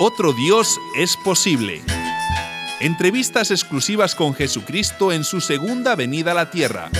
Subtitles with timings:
[0.00, 1.80] Otro Dios es posible.
[2.80, 6.90] Entrevistas exclusivas con Jesucristo en su segunda venida a la tierra.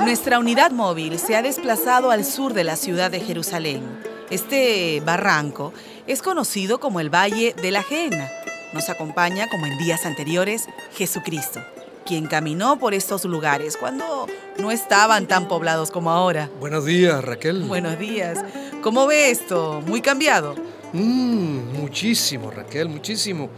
[0.00, 3.82] Nuestra unidad móvil se ha desplazado al sur de la ciudad de Jerusalén.
[4.30, 5.74] Este barranco
[6.06, 8.30] es conocido como el Valle de la Gena.
[8.72, 11.60] Nos acompaña, como en días anteriores, Jesucristo,
[12.04, 14.26] quien caminó por estos lugares cuando
[14.58, 16.50] no estaban tan poblados como ahora.
[16.60, 17.62] Buenos días, Raquel.
[17.62, 18.44] Buenos días.
[18.82, 19.82] ¿Cómo ve esto?
[19.86, 20.54] ¿Muy cambiado?
[20.92, 23.48] Mmm, muchísimo, Raquel, muchísimo.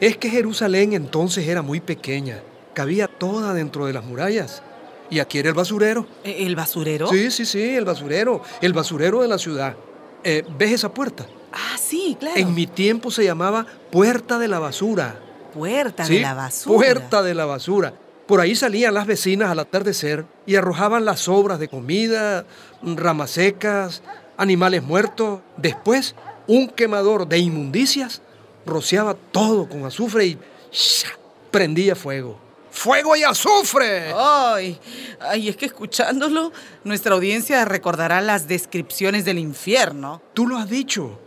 [0.00, 2.42] Es que Jerusalén entonces era muy pequeña.
[2.74, 4.62] Cabía toda dentro de las murallas.
[5.10, 6.06] Y aquí era el basurero.
[6.24, 7.06] ¿E-, ¿El basurero?
[7.08, 8.42] Sí, sí, sí, el basurero.
[8.60, 9.76] El basurero de la ciudad.
[10.24, 11.26] Eh, ¿Ves esa puerta?
[11.52, 12.36] Ah, sí, claro.
[12.36, 15.20] En mi tiempo se llamaba Puerta de la Basura.
[15.52, 16.76] Puerta Sí, de la basura.
[16.76, 17.94] Puerta de la Basura.
[18.26, 22.46] Por ahí salían las vecinas al atardecer y arrojaban las sobras de comida,
[22.82, 24.02] ramas secas,
[24.36, 25.40] animales muertos.
[25.56, 26.14] Después,
[26.46, 28.22] un quemador de inmundicias
[28.64, 30.38] rociaba todo con azufre y
[30.70, 31.08] ¡sha!
[31.50, 32.38] prendía fuego.
[32.70, 34.14] ¡Fuego y azufre!
[34.16, 34.78] Ay,
[35.20, 36.52] ay, es que escuchándolo,
[36.84, 40.22] nuestra audiencia recordará las descripciones del infierno.
[40.32, 41.18] Tú lo has dicho.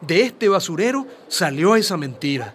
[0.00, 2.54] De este basurero salió esa mentira.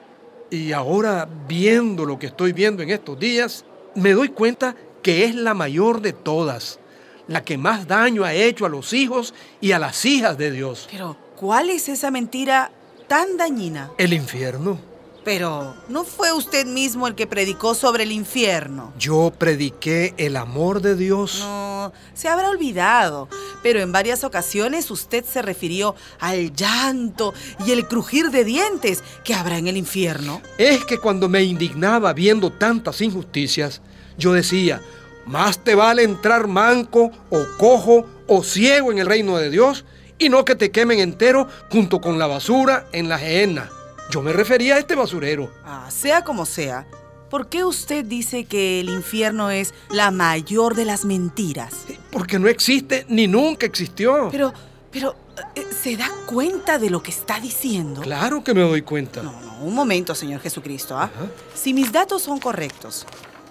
[0.51, 5.35] Y ahora, viendo lo que estoy viendo en estos días, me doy cuenta que es
[5.35, 6.79] la mayor de todas,
[7.27, 10.87] la que más daño ha hecho a los hijos y a las hijas de Dios.
[10.91, 12.71] Pero, ¿cuál es esa mentira
[13.07, 13.91] tan dañina?
[13.97, 14.79] El infierno.
[15.23, 18.93] Pero, ¿no fue usted mismo el que predicó sobre el infierno?
[18.97, 21.41] Yo prediqué el amor de Dios.
[21.41, 21.68] No,
[22.13, 23.27] se habrá olvidado,
[23.63, 27.33] pero en varias ocasiones usted se refirió al llanto
[27.65, 30.41] y el crujir de dientes que habrá en el infierno.
[30.57, 33.81] Es que cuando me indignaba viendo tantas injusticias,
[34.17, 34.81] yo decía,
[35.25, 39.85] más te vale entrar manco o cojo o ciego en el reino de Dios
[40.17, 43.69] y no que te quemen entero junto con la basura en la gehenna.
[44.11, 45.51] Yo me refería a este basurero.
[45.63, 46.87] Ah, sea como sea,
[47.29, 51.73] ¿por qué usted dice que el infierno es la mayor de las mentiras?
[52.11, 54.29] Porque no existe ni nunca existió.
[54.31, 54.53] Pero,
[54.91, 55.15] pero,
[55.55, 58.01] eh, ¿se da cuenta de lo que está diciendo?
[58.01, 59.21] Claro que me doy cuenta.
[59.21, 60.97] No, no, un momento, Señor Jesucristo.
[60.97, 61.11] ¿ah?
[61.53, 63.05] Si mis datos son correctos,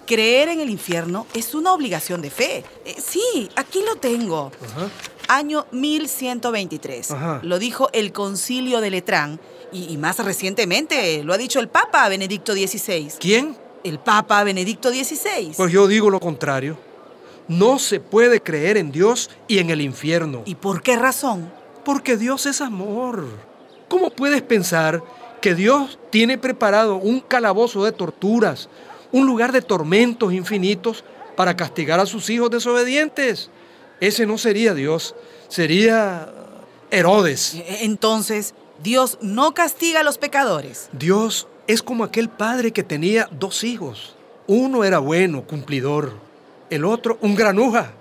[0.05, 2.63] creer en el infierno es una obligación de fe.
[2.85, 4.51] Eh, sí, aquí lo tengo.
[4.63, 4.89] Ajá.
[5.27, 7.11] Año 1123.
[7.11, 7.39] Ajá.
[7.43, 9.39] Lo dijo el concilio de Letrán
[9.71, 13.11] y, y más recientemente lo ha dicho el Papa Benedicto XVI.
[13.19, 13.55] ¿Quién?
[13.83, 15.53] El Papa Benedicto XVI.
[15.55, 16.77] Pues yo digo lo contrario.
[17.47, 20.43] No se puede creer en Dios y en el infierno.
[20.45, 21.51] ¿Y por qué razón?
[21.83, 23.25] Porque Dios es amor.
[23.87, 25.01] ¿Cómo puedes pensar
[25.41, 28.69] que Dios tiene preparado un calabozo de torturas,
[29.11, 31.03] un lugar de tormentos infinitos
[31.35, 33.49] para castigar a sus hijos desobedientes?
[33.99, 35.15] Ese no sería Dios,
[35.47, 36.31] sería
[36.91, 37.55] Herodes.
[37.55, 38.53] E- Entonces,
[38.83, 40.89] Dios no castiga a los pecadores.
[40.91, 44.15] Dios es como aquel padre que tenía dos hijos.
[44.47, 46.13] Uno era bueno, cumplidor.
[46.71, 47.93] El otro, un granuja.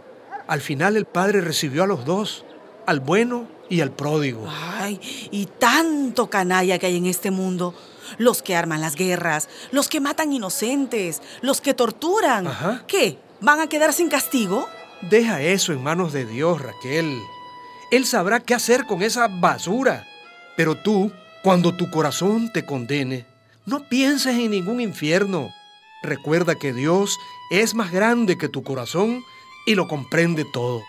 [0.46, 2.46] Al final el padre recibió a los dos,
[2.86, 4.46] al bueno y al pródigo.
[4.48, 4.98] Ay,
[5.30, 7.74] y tanto canalla que hay en este mundo.
[8.16, 12.46] Los que arman las guerras, los que matan inocentes, los que torturan.
[12.46, 12.84] Ajá.
[12.86, 13.18] ¿Qué?
[13.42, 14.66] ¿Van a quedar sin castigo?
[15.10, 17.18] Deja eso en manos de Dios, Raquel.
[17.90, 20.08] Él sabrá qué hacer con esa basura.
[20.56, 21.12] Pero tú,
[21.42, 23.26] cuando tu corazón te condene,
[23.68, 25.52] no pienses en ningún infierno.
[26.02, 27.18] Recuerda que Dios
[27.50, 29.22] es más grande que tu corazón
[29.66, 30.82] y lo comprende todo.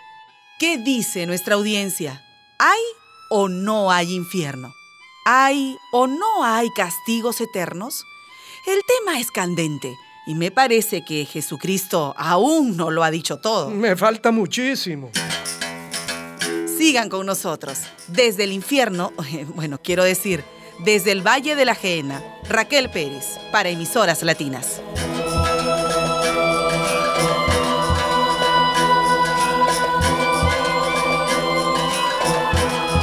[0.59, 2.25] ¿Qué dice nuestra audiencia?
[2.57, 2.79] ¿Hay
[3.29, 4.73] o no hay infierno?
[5.25, 8.05] ¿Hay o no hay castigos eternos?
[8.65, 9.93] El tema es candente
[10.25, 13.69] y me parece que Jesucristo aún no lo ha dicho todo.
[13.71, 15.11] Me falta muchísimo.
[16.77, 17.79] Sigan con nosotros.
[18.07, 19.11] Desde el infierno,
[19.55, 20.43] bueno, quiero decir,
[20.79, 24.81] desde el Valle de la Gehenna, Raquel Pérez, para emisoras latinas.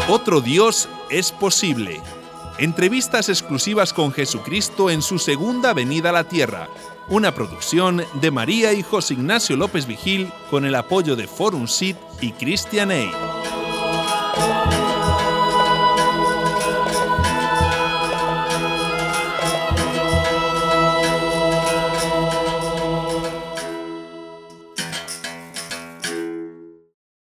[0.08, 2.00] Otro Dios es posible.
[2.58, 6.68] Entrevistas exclusivas con Jesucristo en su segunda venida a la tierra.
[7.08, 11.96] Una producción de María y José Ignacio López Vigil con el apoyo de Forum Sit
[12.20, 13.12] y Christian Aid.